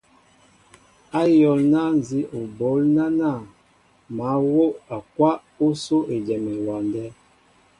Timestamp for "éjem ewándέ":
6.15-7.03